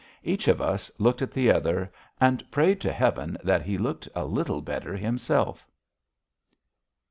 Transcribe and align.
Each 0.23 0.47
of 0.47 0.59
us 0.63 0.91
looked 0.97 1.21
at 1.21 1.29
the 1.29 1.51
other, 1.51 1.91
and 2.19 2.49
prayed 2.49 2.81
to 2.81 2.91
Heaven 2.91 3.37
that 3.43 3.61
he 3.61 3.77
looked 3.77 4.09
a 4.15 4.25
little 4.25 4.59
better 4.59 4.97
himself. 4.97 5.67